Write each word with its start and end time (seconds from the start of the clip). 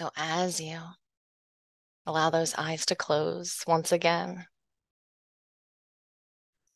So 0.00 0.10
as 0.16 0.62
you 0.62 0.80
allow 2.06 2.30
those 2.30 2.54
eyes 2.54 2.86
to 2.86 2.94
close 2.94 3.62
once 3.66 3.92
again, 3.92 4.46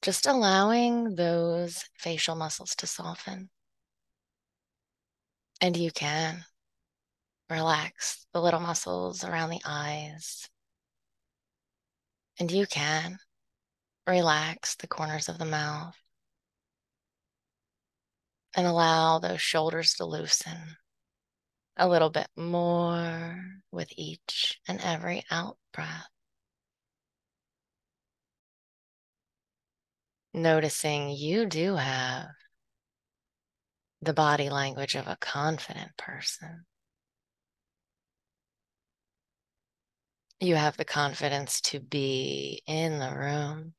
just 0.03 0.27
allowing 0.27 1.15
those 1.15 1.89
facial 1.97 2.35
muscles 2.35 2.75
to 2.75 2.87
soften. 2.87 3.49
And 5.63 5.75
you 5.75 5.91
can 5.91 6.45
relax 7.49 8.27
the 8.35 8.43
little 8.43 8.61
muscles 8.61 9.25
around 9.25 9.49
the 9.49 9.63
eyes. 9.65 10.47
And 12.39 12.51
you 12.51 12.67
can 12.67 13.17
relax 14.07 14.77
the 14.77 14.87
corners 14.87 15.31
of 15.31 15.39
the 15.39 15.47
mouth 15.47 15.97
and 18.55 18.67
allow 18.67 19.19
those 19.19 19.41
shoulders 19.41 19.95
to 19.95 20.05
loosen 20.05 20.77
a 21.77 21.89
little 21.89 22.11
bit 22.11 22.29
more 22.37 23.43
with 23.73 23.89
each 23.97 24.61
and 24.69 24.81
every 24.81 25.25
out 25.31 25.59
breath. 25.73 26.09
Noticing 30.33 31.11
you 31.11 31.47
do 31.47 31.77
have 31.77 32.27
the 34.03 34.13
body 34.13 34.51
language 34.51 34.95
of 34.95 35.07
a 35.07 35.17
confident 35.21 35.97
person. 35.97 36.67
You 40.41 40.57
have 40.57 40.77
the 40.77 40.85
confidence 40.85 41.61
to 41.63 41.81
be 41.81 42.63
in 42.67 42.99
the 42.99 43.15
room. 43.15 43.75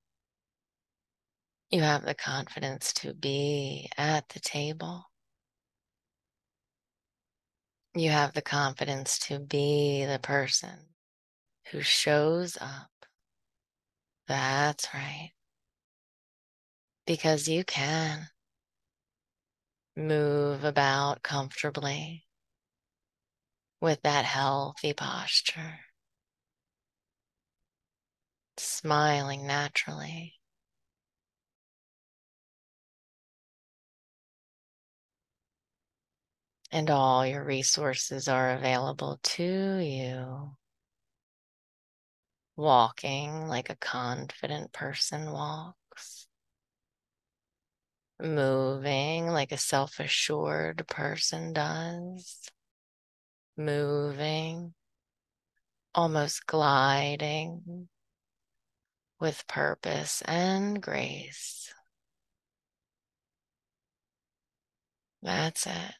You 1.69 1.81
have 1.81 2.05
the 2.05 2.15
confidence 2.15 2.93
to 2.93 3.13
be 3.13 3.89
at 3.97 4.29
the 4.29 4.39
table. 4.39 5.05
You 7.97 8.09
have 8.11 8.33
the 8.33 8.41
confidence 8.41 9.17
to 9.19 9.39
be 9.39 10.03
the 10.03 10.19
person 10.19 10.93
who 11.71 11.81
shows 11.81 12.57
up. 12.59 12.91
That's 14.27 14.93
right. 14.93 15.31
Because 17.07 17.47
you 17.47 17.63
can 17.63 18.27
move 19.95 20.65
about 20.65 21.23
comfortably 21.23 22.27
with 23.79 24.01
that 24.01 24.25
healthy 24.25 24.91
posture, 24.91 25.79
smiling 28.57 29.47
naturally. 29.47 30.33
And 36.75 36.89
all 36.89 37.25
your 37.25 37.41
resources 37.41 38.27
are 38.27 38.51
available 38.51 39.17
to 39.23 39.77
you. 39.77 40.51
Walking 42.57 43.47
like 43.47 43.69
a 43.69 43.77
confident 43.77 44.73
person 44.73 45.31
walks, 45.31 46.27
moving 48.19 49.27
like 49.27 49.53
a 49.53 49.57
self 49.57 50.01
assured 50.01 50.85
person 50.89 51.53
does, 51.53 52.41
moving, 53.55 54.73
almost 55.93 56.45
gliding. 56.45 57.87
With 59.17 59.47
purpose 59.47 60.21
and 60.23 60.83
grace. 60.83 61.73
That's 65.21 65.65
it 65.67 65.95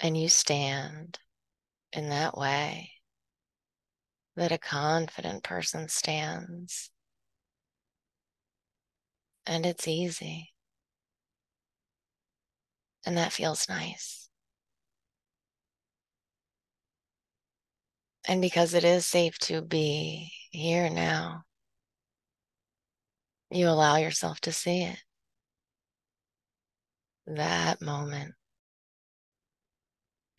and 0.00 0.16
you 0.16 0.28
stand 0.28 1.18
in 1.92 2.08
that 2.10 2.36
way 2.36 2.90
that 4.36 4.52
a 4.52 4.58
confident 4.58 5.42
person 5.44 5.88
stands. 5.88 6.90
And 9.46 9.64
it's 9.66 9.86
easy. 9.86 10.52
And 13.06 13.16
that 13.16 13.32
feels 13.32 13.68
nice. 13.68 14.28
And 18.26 18.40
because 18.40 18.72
it 18.72 18.84
is 18.84 19.04
safe 19.06 19.38
to 19.40 19.60
be 19.60 20.32
here 20.50 20.88
now, 20.88 21.42
you 23.50 23.68
allow 23.68 23.96
yourself 23.96 24.40
to 24.40 24.52
see 24.52 24.82
it. 24.82 24.98
That 27.26 27.82
moment 27.82 28.34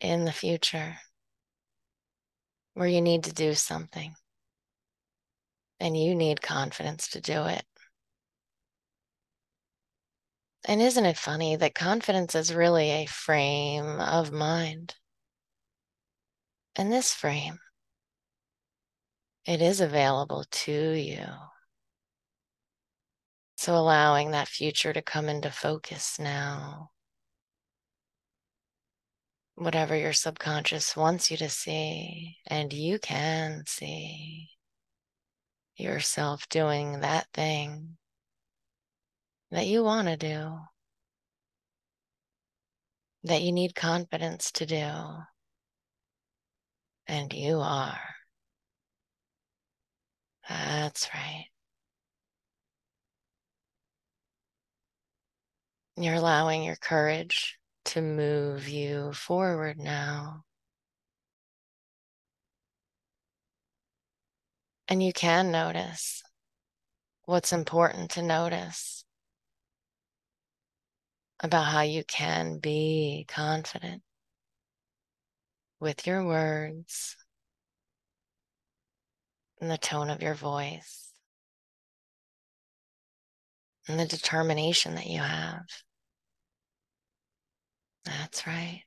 in 0.00 0.24
the 0.24 0.32
future 0.32 0.98
where 2.74 2.88
you 2.88 3.00
need 3.00 3.24
to 3.24 3.32
do 3.32 3.54
something 3.54 4.14
and 5.80 5.96
you 5.96 6.14
need 6.14 6.42
confidence 6.42 7.08
to 7.08 7.20
do 7.20 7.44
it. 7.44 7.64
And 10.68 10.82
isn't 10.82 11.06
it 11.06 11.16
funny 11.16 11.56
that 11.56 11.74
confidence 11.74 12.34
is 12.34 12.52
really 12.52 12.90
a 12.90 13.06
frame 13.06 14.00
of 14.00 14.32
mind? 14.32 14.96
And 16.74 16.92
this 16.92 17.14
frame, 17.14 17.58
it 19.46 19.62
is 19.62 19.80
available 19.80 20.44
to 20.50 20.92
you. 20.92 21.24
So 23.56 23.74
allowing 23.74 24.32
that 24.32 24.48
future 24.48 24.92
to 24.92 25.00
come 25.00 25.28
into 25.28 25.50
focus 25.50 26.18
now 26.18 26.90
whatever 29.56 29.96
your 29.96 30.12
subconscious 30.12 30.94
wants 30.94 31.30
you 31.30 31.36
to 31.38 31.48
see, 31.48 32.36
and 32.46 32.72
you 32.72 32.98
can 32.98 33.64
see 33.66 34.50
yourself 35.76 36.48
doing 36.48 37.00
that 37.00 37.26
thing 37.32 37.96
that 39.50 39.66
you 39.66 39.82
want 39.82 40.08
to 40.08 40.16
do, 40.16 40.58
that 43.24 43.42
you 43.42 43.50
need 43.50 43.74
confidence 43.74 44.52
to 44.52 44.66
do, 44.66 44.90
and 47.06 47.32
you 47.32 47.58
are. 47.60 48.00
That's 50.48 51.08
right. 51.14 51.46
You're 55.96 56.14
allowing 56.14 56.62
your 56.62 56.76
courage 56.76 57.58
to 57.86 58.02
move 58.02 58.68
you 58.68 59.12
forward 59.12 59.78
now. 59.78 60.44
And 64.88 65.02
you 65.02 65.12
can 65.12 65.50
notice 65.50 66.22
what's 67.24 67.52
important 67.52 68.10
to 68.12 68.22
notice 68.22 69.04
about 71.40 71.64
how 71.64 71.82
you 71.82 72.04
can 72.04 72.58
be 72.58 73.24
confident 73.28 74.02
with 75.80 76.06
your 76.06 76.24
words 76.24 77.16
and 79.60 79.70
the 79.70 79.78
tone 79.78 80.10
of 80.10 80.22
your 80.22 80.34
voice 80.34 81.12
and 83.88 83.98
the 83.98 84.06
determination 84.06 84.94
that 84.94 85.06
you 85.06 85.20
have. 85.20 85.64
That's 88.06 88.46
right. 88.46 88.84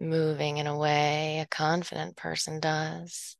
Moving 0.00 0.58
in 0.58 0.66
a 0.66 0.76
way 0.78 1.40
a 1.40 1.46
confident 1.46 2.16
person 2.16 2.60
does. 2.60 3.36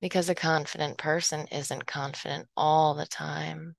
Because 0.00 0.28
a 0.28 0.34
confident 0.34 0.98
person 0.98 1.48
isn't 1.48 1.86
confident 1.86 2.48
all 2.56 2.94
the 2.94 3.06
time, 3.06 3.74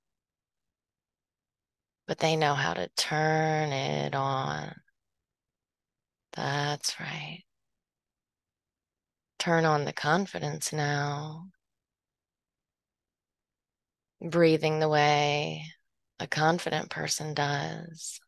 but 2.07 2.17
they 2.17 2.35
know 2.35 2.55
how 2.55 2.73
to 2.73 2.89
turn 2.97 3.71
it 3.71 4.15
on. 4.15 4.75
That's 6.33 6.99
right. 6.99 7.43
Turn 9.37 9.65
on 9.65 9.85
the 9.85 9.93
confidence 9.93 10.73
now. 10.73 11.49
breathing 14.21 14.79
the 14.79 14.89
way 14.89 15.65
a 16.19 16.27
confident 16.27 16.89
person 16.89 17.33
does, 17.33 18.19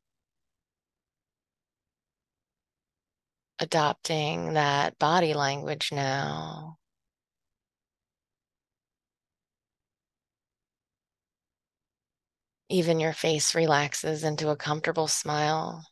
adopting 3.59 4.53
that 4.53 4.97
body 4.99 5.33
language 5.33 5.91
now. 5.91 6.77
Even 12.69 12.99
your 12.99 13.13
face 13.13 13.53
relaxes 13.53 14.23
into 14.23 14.49
a 14.49 14.55
comfortable 14.55 15.07
smile 15.07 15.85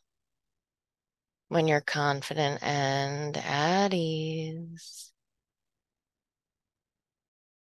when 1.48 1.68
you're 1.68 1.80
confident 1.80 2.62
and 2.62 3.36
at 3.36 3.92
ease. 3.92 5.09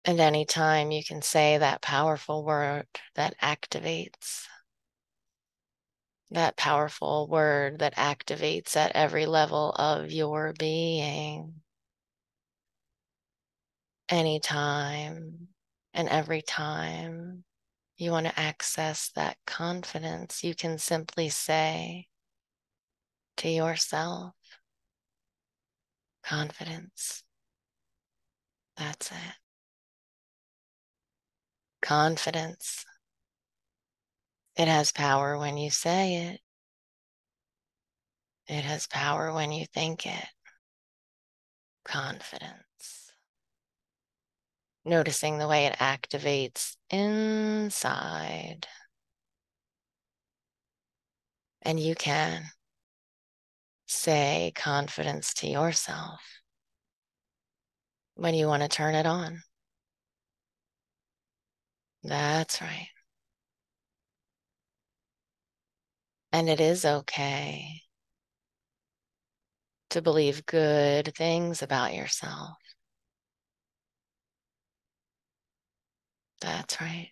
And 0.08 0.20
anytime 0.20 0.92
you 0.92 1.04
can 1.04 1.24
say 1.24 1.58
that 1.58 1.82
powerful 1.82 2.46
word 2.46 2.86
that 3.16 3.36
activates, 3.40 4.46
that 6.30 6.56
powerful 6.58 7.28
word 7.28 7.80
that 7.80 7.96
activates 7.96 8.76
at 8.76 8.92
every 8.92 9.26
level 9.26 9.72
of 9.72 10.12
your 10.12 10.54
being, 10.60 11.62
anytime 14.08 15.48
and 15.96 16.08
every 16.08 16.44
time 16.44 17.44
you 17.98 18.12
want 18.12 18.28
to 18.28 18.40
access 18.40 19.10
that 19.16 19.38
confidence, 19.48 20.44
you 20.44 20.54
can 20.54 20.78
simply 20.78 21.30
say 21.30 22.08
to 23.38 23.50
yourself, 23.50 24.36
confidence. 26.22 27.24
That's 28.78 29.12
it. 29.12 29.45
Confidence. 31.86 32.84
It 34.56 34.68
has 34.68 34.92
power 34.92 35.38
when 35.38 35.56
you 35.56 35.70
say 35.70 36.16
it. 36.16 36.42
It 38.48 38.64
has 38.64 38.88
power 38.88 39.32
when 39.32 39.52
you 39.52 39.68
think 39.68 40.08
it. 40.08 40.26
Confidence. 41.84 43.12
Noticing 44.84 45.38
the 45.38 45.48
way 45.48 45.68
it 45.68 45.78
activates 45.78 46.76
inside. 46.90 48.66
And 51.62 51.80
you 51.80 51.94
can 51.94 52.46
say 53.86 54.54
confidence 54.56 55.36
to 55.36 55.48
yourself 55.48 56.20
when 58.16 58.34
you 58.34 58.48
want 58.48 58.64
to 58.64 58.70
turn 58.70 58.96
it 58.96 59.06
on. 59.06 59.44
That's 62.06 62.62
right. 62.62 62.88
And 66.32 66.48
it 66.50 66.60
is 66.62 66.86
okay 66.86 67.82
to 69.90 70.00
believe 70.02 70.46
good 70.46 71.16
things 71.16 71.62
about 71.64 71.94
yourself. 71.96 72.58
That's 76.40 76.80
right. 76.82 77.12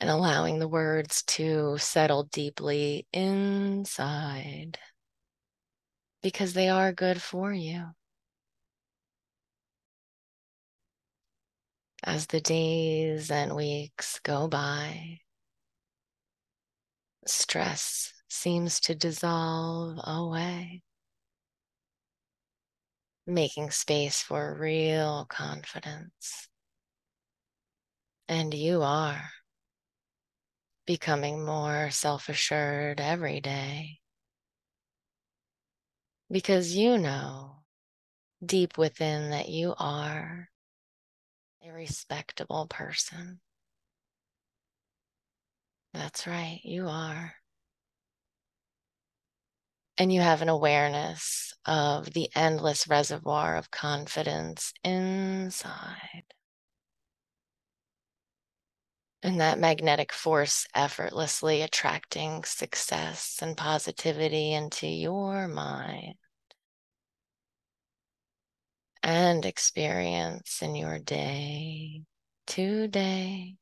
And 0.00 0.10
allowing 0.10 0.58
the 0.58 0.66
words 0.66 1.22
to 1.24 1.78
settle 1.78 2.24
deeply 2.24 3.06
inside 3.12 4.78
because 6.22 6.52
they 6.52 6.68
are 6.68 6.92
good 6.92 7.20
for 7.20 7.52
you. 7.52 7.88
As 12.04 12.28
the 12.28 12.40
days 12.40 13.30
and 13.30 13.56
weeks 13.56 14.20
go 14.20 14.46
by, 14.46 15.20
stress 17.26 18.12
seems 18.28 18.78
to 18.80 18.94
dissolve 18.94 19.98
away, 20.04 20.82
making 23.26 23.72
space 23.72 24.22
for 24.22 24.54
real 24.54 25.26
confidence. 25.28 26.48
And 28.28 28.54
you 28.54 28.82
are 28.82 29.30
becoming 30.86 31.44
more 31.44 31.90
self 31.90 32.28
assured 32.28 33.00
every 33.00 33.40
day 33.40 33.98
because 36.30 36.74
you 36.74 36.96
know 36.96 37.64
deep 38.44 38.78
within 38.78 39.30
that 39.30 39.48
you 39.48 39.74
are 39.78 40.48
a 41.68 41.72
respectable 41.72 42.66
person. 42.66 43.40
That's 45.92 46.26
right, 46.26 46.60
you 46.64 46.88
are. 46.88 47.34
And 49.98 50.12
you 50.12 50.20
have 50.20 50.42
an 50.42 50.48
awareness 50.48 51.52
of 51.66 52.12
the 52.12 52.30
endless 52.34 52.88
reservoir 52.88 53.56
of 53.56 53.70
confidence 53.70 54.72
inside. 54.82 56.24
And 59.22 59.40
that 59.40 59.58
magnetic 59.58 60.12
force 60.12 60.66
effortlessly 60.74 61.60
attracting 61.60 62.44
success 62.44 63.40
and 63.42 63.56
positivity 63.56 64.54
into 64.54 64.86
your 64.86 65.48
mind 65.48 66.14
and 69.08 69.46
experience 69.46 70.60
in 70.60 70.74
your 70.74 70.98
day 70.98 72.02
today. 72.46 73.56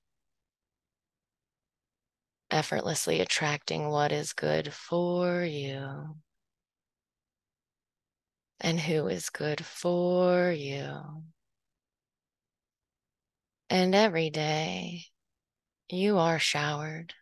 Effortlessly 2.50 3.20
attracting 3.20 3.88
what 3.88 4.10
is 4.10 4.32
good 4.32 4.74
for 4.74 5.44
you 5.44 6.16
and 8.58 8.80
who 8.80 9.06
is 9.06 9.30
good 9.30 9.64
for 9.64 10.50
you. 10.50 11.22
And 13.70 13.94
every 13.94 14.30
day 14.30 15.04
you 15.88 16.18
are 16.18 16.40
showered 16.40 17.14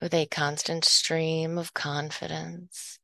with 0.00 0.14
a 0.14 0.26
constant 0.26 0.84
stream 0.84 1.58
of 1.58 1.74
confidence 1.74 2.99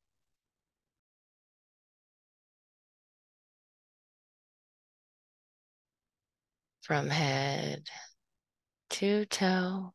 from 6.86 7.10
head 7.10 7.82
to 8.88 9.26
toe 9.26 9.92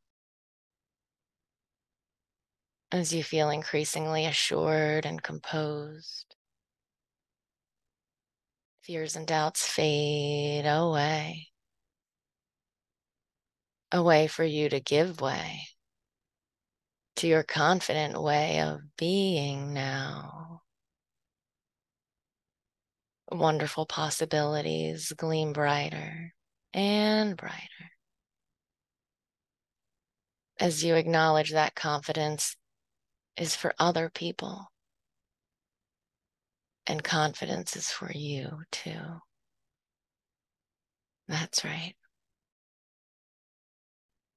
as 2.91 3.13
you 3.13 3.23
feel 3.23 3.49
increasingly 3.49 4.25
assured 4.25 5.05
and 5.05 5.23
composed. 5.23 6.35
Fears 8.81 9.15
and 9.15 9.25
doubts 9.25 9.65
fade 9.65 10.65
away, 10.65 11.47
a 13.93 14.03
way 14.03 14.27
for 14.27 14.43
you 14.43 14.67
to 14.67 14.81
give 14.81 15.21
way 15.21 15.61
to 17.15 17.27
your 17.27 17.43
confident 17.43 18.21
way 18.21 18.59
of 18.59 18.81
being 18.97 19.73
now. 19.73 20.63
Wonderful 23.31 23.85
possibilities 23.85 25.13
gleam 25.15 25.53
brighter 25.53 26.33
and 26.73 27.35
brighter. 27.37 27.91
As 30.59 30.83
you 30.83 30.95
acknowledge 30.95 31.51
that 31.51 31.75
confidence 31.75 32.55
is 33.35 33.55
for 33.55 33.73
other 33.79 34.09
people, 34.09 34.71
and 36.85 37.03
confidence 37.03 37.75
is 37.75 37.89
for 37.89 38.11
you 38.11 38.63
too. 38.71 39.21
That's 41.27 41.63
right. 41.63 41.95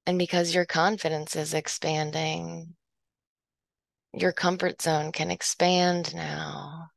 And 0.07 0.19
because 0.19 0.55
your 0.55 0.67
confidence 0.67 1.35
is 1.35 1.55
expanding, 1.55 2.77
your 4.13 4.33
comfort 4.33 4.83
zone 4.83 5.13
can 5.13 5.31
expand 5.31 6.15
now. 6.15 6.89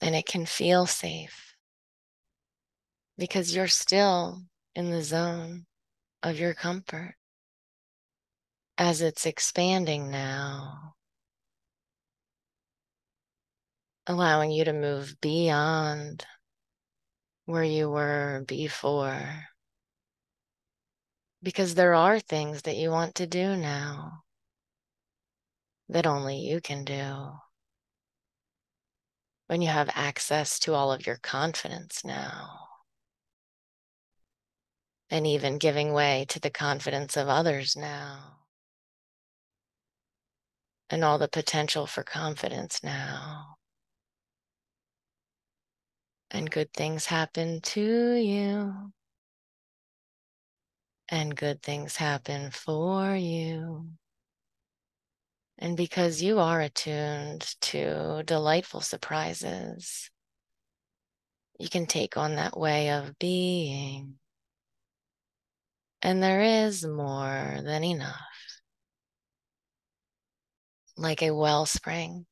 And 0.00 0.16
it 0.16 0.26
can 0.26 0.46
feel 0.46 0.86
safe 0.86 1.51
because 3.22 3.54
you're 3.54 3.68
still 3.68 4.42
in 4.74 4.90
the 4.90 5.00
zone 5.00 5.64
of 6.24 6.40
your 6.40 6.54
comfort. 6.54 7.14
As 8.76 9.00
it's 9.00 9.26
expanding 9.26 10.10
now, 10.10 10.96
allowing 14.08 14.50
you 14.50 14.64
to 14.64 14.72
move 14.72 15.14
beyond 15.20 16.26
where 17.44 17.62
you 17.62 17.88
were 17.88 18.42
before. 18.48 19.44
Because 21.44 21.76
there 21.76 21.94
are 21.94 22.18
things 22.18 22.62
that 22.62 22.74
you 22.74 22.90
want 22.90 23.14
to 23.14 23.28
do 23.28 23.54
now 23.54 24.24
that 25.88 26.08
only 26.08 26.38
you 26.38 26.60
can 26.60 26.84
do. 26.84 27.34
When 29.46 29.62
you 29.62 29.68
have 29.68 29.90
access 29.94 30.58
to 30.58 30.74
all 30.74 30.90
of 30.90 31.06
your 31.06 31.18
confidence 31.18 32.04
now, 32.04 32.71
and 35.12 35.26
even 35.26 35.58
giving 35.58 35.92
way 35.92 36.24
to 36.26 36.40
the 36.40 36.48
confidence 36.48 37.18
of 37.18 37.28
others 37.28 37.76
now, 37.76 38.38
and 40.88 41.04
all 41.04 41.18
the 41.18 41.28
potential 41.28 41.86
for 41.86 42.02
confidence 42.02 42.82
now. 42.82 43.56
And 46.30 46.50
good 46.50 46.72
things 46.72 47.04
happen 47.04 47.60
to 47.60 48.14
you, 48.14 48.92
and 51.10 51.36
good 51.36 51.62
things 51.62 51.96
happen 51.96 52.50
for 52.50 53.14
you. 53.14 53.90
And 55.58 55.76
because 55.76 56.22
you 56.22 56.38
are 56.38 56.62
attuned 56.62 57.54
to 57.60 58.22
delightful 58.24 58.80
surprises, 58.80 60.10
you 61.58 61.68
can 61.68 61.84
take 61.84 62.16
on 62.16 62.36
that 62.36 62.58
way 62.58 62.90
of 62.90 63.18
being. 63.18 64.18
And 66.02 66.20
there 66.20 66.42
is 66.42 66.84
more 66.84 67.60
than 67.62 67.84
enough, 67.84 68.60
like 70.96 71.22
a 71.22 71.30
wellspring 71.30 72.26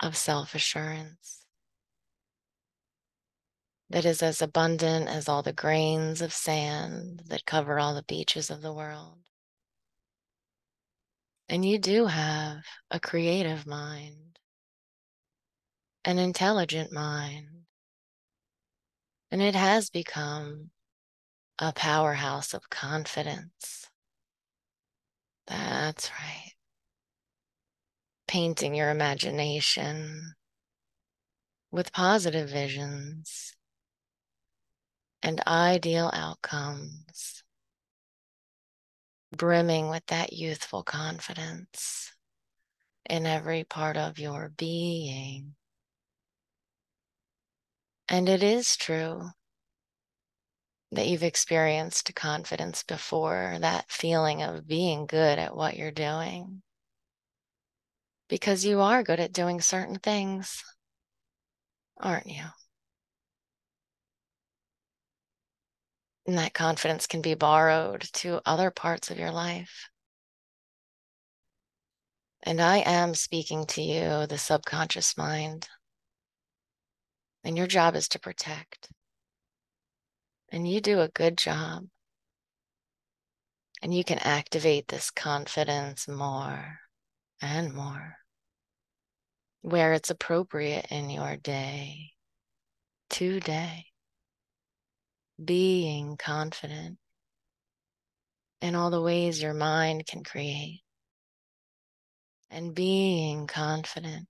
of 0.00 0.16
self 0.18 0.54
assurance 0.54 1.46
that 3.88 4.04
is 4.04 4.22
as 4.22 4.42
abundant 4.42 5.08
as 5.08 5.30
all 5.30 5.42
the 5.42 5.52
grains 5.54 6.20
of 6.20 6.32
sand 6.32 7.22
that 7.28 7.46
cover 7.46 7.78
all 7.78 7.94
the 7.94 8.02
beaches 8.02 8.50
of 8.50 8.60
the 8.60 8.72
world. 8.72 9.18
And 11.48 11.64
you 11.64 11.78
do 11.78 12.06
have 12.06 12.64
a 12.90 13.00
creative 13.00 13.66
mind, 13.66 14.38
an 16.04 16.18
intelligent 16.18 16.92
mind, 16.92 17.48
and 19.30 19.40
it 19.40 19.54
has 19.54 19.88
become 19.88 20.70
a 21.58 21.72
powerhouse 21.72 22.52
of 22.54 22.68
confidence. 22.70 23.88
That's 25.46 26.10
right. 26.10 26.52
Painting 28.28 28.74
your 28.74 28.90
imagination 28.90 30.34
with 31.70 31.92
positive 31.92 32.48
visions 32.48 33.54
and 35.22 35.40
ideal 35.46 36.10
outcomes 36.12 37.42
brimming 39.36 39.88
with 39.88 40.04
that 40.06 40.32
youthful 40.32 40.82
confidence 40.82 42.12
in 43.08 43.26
every 43.26 43.64
part 43.64 43.96
of 43.96 44.18
your 44.18 44.50
being. 44.56 45.54
And 48.08 48.28
it 48.28 48.42
is 48.42 48.76
true 48.76 49.30
that 50.92 51.08
you've 51.08 51.22
experienced 51.22 52.14
confidence 52.14 52.82
before, 52.82 53.56
that 53.60 53.90
feeling 53.90 54.42
of 54.42 54.66
being 54.66 55.06
good 55.06 55.38
at 55.38 55.56
what 55.56 55.76
you're 55.76 55.90
doing. 55.90 56.62
Because 58.28 58.64
you 58.64 58.80
are 58.80 59.02
good 59.02 59.20
at 59.20 59.32
doing 59.32 59.60
certain 59.60 59.98
things, 59.98 60.62
aren't 61.98 62.26
you? 62.26 62.44
And 66.26 66.38
that 66.38 66.54
confidence 66.54 67.06
can 67.06 67.22
be 67.22 67.34
borrowed 67.34 68.02
to 68.14 68.40
other 68.44 68.70
parts 68.70 69.10
of 69.10 69.18
your 69.18 69.30
life. 69.30 69.88
And 72.42 72.60
I 72.60 72.78
am 72.78 73.14
speaking 73.14 73.66
to 73.66 73.82
you, 73.82 74.26
the 74.26 74.38
subconscious 74.38 75.16
mind. 75.16 75.68
And 77.44 77.56
your 77.56 77.66
job 77.66 77.94
is 77.94 78.08
to 78.08 78.18
protect. 78.18 78.88
And 80.50 80.68
you 80.68 80.80
do 80.80 81.00
a 81.00 81.08
good 81.08 81.36
job. 81.36 81.84
And 83.82 83.92
you 83.92 84.04
can 84.04 84.18
activate 84.18 84.88
this 84.88 85.10
confidence 85.10 86.08
more 86.08 86.78
and 87.42 87.74
more 87.74 88.16
where 89.60 89.92
it's 89.92 90.10
appropriate 90.10 90.86
in 90.90 91.10
your 91.10 91.36
day, 91.36 92.12
today. 93.10 93.86
Being 95.44 96.16
confident 96.16 96.98
in 98.62 98.74
all 98.74 98.90
the 98.90 99.02
ways 99.02 99.42
your 99.42 99.52
mind 99.52 100.06
can 100.06 100.24
create, 100.24 100.82
and 102.48 102.74
being 102.74 103.46
confident 103.46 104.28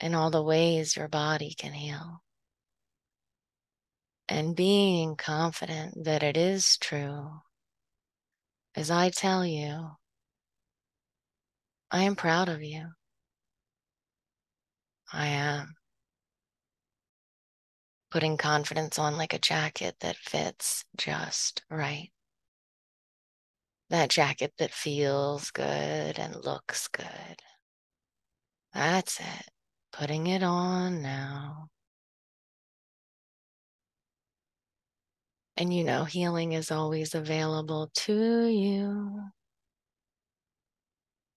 in 0.00 0.14
all 0.14 0.30
the 0.30 0.42
ways 0.42 0.96
your 0.96 1.08
body 1.08 1.54
can 1.58 1.72
heal, 1.72 2.22
and 4.28 4.56
being 4.56 5.16
confident 5.16 6.04
that 6.04 6.22
it 6.22 6.36
is 6.36 6.76
true. 6.78 7.40
As 8.74 8.90
I 8.90 9.10
tell 9.10 9.44
you, 9.46 9.92
I 11.90 12.02
am 12.02 12.16
proud 12.16 12.48
of 12.48 12.62
you. 12.62 12.88
I 15.12 15.26
am 15.26 15.74
putting 18.10 18.36
confidence 18.36 18.98
on 18.98 19.16
like 19.16 19.32
a 19.32 19.38
jacket 19.38 19.96
that 20.00 20.16
fits 20.16 20.84
just 20.96 21.62
right. 21.70 22.10
That 23.90 24.10
jacket 24.10 24.54
that 24.58 24.72
feels 24.72 25.50
good 25.50 26.18
and 26.18 26.44
looks 26.44 26.88
good. 26.88 27.42
That's 28.72 29.20
it. 29.20 29.48
Putting 29.92 30.26
it 30.26 30.42
on 30.42 31.00
now. 31.02 31.70
And 35.56 35.72
you 35.72 35.84
know, 35.84 36.04
healing 36.04 36.52
is 36.52 36.70
always 36.70 37.14
available 37.14 37.90
to 37.94 38.46
you. 38.46 39.22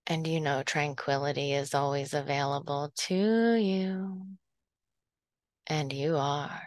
And 0.06 0.26
you 0.26 0.40
know, 0.40 0.62
tranquility 0.62 1.52
is 1.52 1.74
always 1.74 2.14
available 2.14 2.90
to 2.96 3.54
you. 3.54 4.26
And 5.66 5.92
you 5.92 6.16
are 6.16 6.62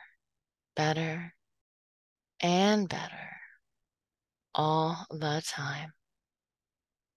better 0.76 1.34
and 2.40 2.88
better 2.88 3.38
all 4.56 5.06
the 5.10 5.42
time. 5.46 5.94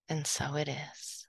And 0.08 0.26
so 0.26 0.56
it 0.56 0.68
is. 0.68 1.26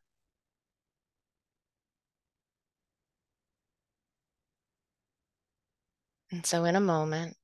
And 6.32 6.46
so, 6.46 6.66
in 6.66 6.76
a 6.76 6.82
moment, 6.82 7.38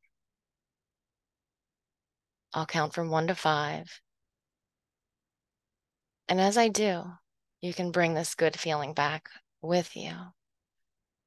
I'll 2.53 2.65
count 2.65 2.93
from 2.93 3.09
one 3.09 3.27
to 3.27 3.35
five. 3.35 4.01
And 6.27 6.39
as 6.39 6.57
I 6.57 6.67
do, 6.67 7.03
you 7.61 7.73
can 7.73 7.91
bring 7.91 8.13
this 8.13 8.35
good 8.35 8.59
feeling 8.59 8.93
back 8.93 9.29
with 9.61 9.95
you 9.95 10.13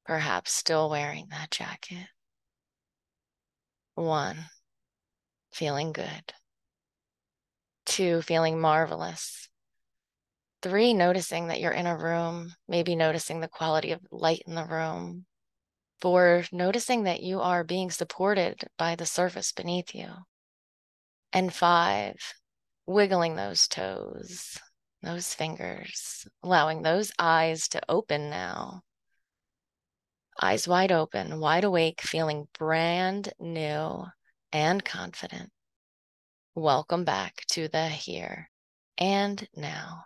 perhaps 0.05 0.51
still 0.51 0.89
wearing 0.89 1.27
that 1.31 1.51
jacket. 1.51 2.07
One, 3.95 4.37
feeling 5.51 5.91
good. 5.91 6.33
Two, 7.85 8.21
feeling 8.21 8.59
marvelous. 8.59 9.49
Three, 10.61 10.93
noticing 10.93 11.47
that 11.47 11.59
you're 11.59 11.71
in 11.71 11.85
a 11.85 11.97
room, 11.97 12.53
maybe 12.67 12.95
noticing 12.95 13.39
the 13.39 13.47
quality 13.47 13.91
of 13.91 14.01
light 14.11 14.43
in 14.47 14.55
the 14.55 14.65
room. 14.65 15.25
Four, 16.01 16.43
noticing 16.51 17.03
that 17.03 17.21
you 17.21 17.41
are 17.41 17.63
being 17.63 17.89
supported 17.89 18.63
by 18.77 18.95
the 18.95 19.05
surface 19.05 19.51
beneath 19.51 19.93
you. 19.93 20.07
And 21.33 21.53
five, 21.53 22.15
wiggling 22.85 23.35
those 23.35 23.67
toes, 23.67 24.57
those 25.01 25.33
fingers, 25.33 26.27
allowing 26.43 26.81
those 26.81 27.11
eyes 27.19 27.67
to 27.69 27.81
open 27.89 28.29
now 28.29 28.83
eyes 30.41 30.67
wide 30.67 30.91
open, 30.91 31.39
wide 31.39 31.63
awake, 31.63 32.01
feeling 32.01 32.47
brand 32.57 33.31
new 33.39 34.05
and 34.51 34.83
confident. 34.83 35.49
Welcome 36.53 37.05
back 37.05 37.45
to 37.51 37.67
the 37.67 37.87
here 37.87 38.49
and 38.97 39.47
now. 39.55 40.05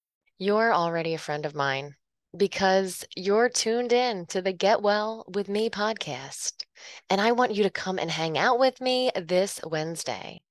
You're 0.41 0.73
already 0.73 1.13
a 1.13 1.19
friend 1.19 1.45
of 1.45 1.53
mine 1.53 1.97
because 2.35 3.05
you're 3.15 3.47
tuned 3.47 3.93
in 3.93 4.25
to 4.25 4.41
the 4.41 4.51
Get 4.51 4.81
Well 4.81 5.23
with 5.31 5.47
Me 5.47 5.69
podcast. 5.69 6.63
And 7.11 7.21
I 7.21 7.31
want 7.31 7.53
you 7.53 7.61
to 7.61 7.69
come 7.69 7.99
and 7.99 8.09
hang 8.09 8.39
out 8.39 8.57
with 8.57 8.81
me 8.81 9.11
this 9.15 9.59
Wednesday 9.63 10.41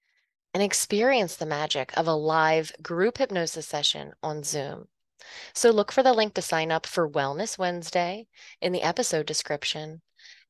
and 0.54 0.62
experience 0.62 1.34
the 1.34 1.44
magic 1.44 1.92
of 1.98 2.06
a 2.06 2.14
live 2.14 2.70
group 2.80 3.18
hypnosis 3.18 3.66
session 3.66 4.12
on 4.22 4.44
Zoom. 4.44 4.86
So 5.54 5.72
look 5.72 5.90
for 5.90 6.04
the 6.04 6.14
link 6.14 6.34
to 6.34 6.42
sign 6.42 6.70
up 6.70 6.86
for 6.86 7.10
Wellness 7.10 7.58
Wednesday 7.58 8.28
in 8.60 8.70
the 8.70 8.82
episode 8.82 9.26
description. 9.26 10.02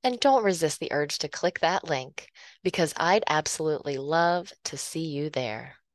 And 0.04 0.20
don't 0.20 0.44
resist 0.44 0.80
the 0.80 0.92
urge 0.92 1.16
to 1.16 1.28
click 1.28 1.60
that 1.60 1.84
link 1.84 2.28
because 2.62 2.92
I'd 2.98 3.24
absolutely 3.26 3.96
love 3.96 4.52
to 4.64 4.76
see 4.76 5.06
you 5.06 5.30
there. 5.30 5.79